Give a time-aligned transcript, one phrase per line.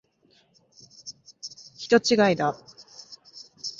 [1.87, 1.97] 人
[2.29, 2.55] 違いだ。